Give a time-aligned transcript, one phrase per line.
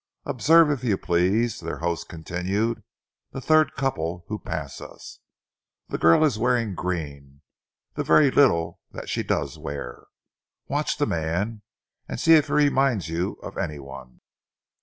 [0.25, 2.81] "Observe, if you please," their host continued,
[3.33, 5.19] "the third couple who pass us.
[5.89, 7.43] The girl is wearing green
[7.93, 10.07] the very little that she does wear.
[10.67, 11.61] Watch the man,
[12.09, 14.21] and see if he reminds you of any one."